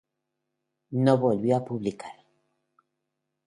No 1.03 1.15
volvió 1.25 1.55
a 1.57 1.61
publicar. 1.69 2.15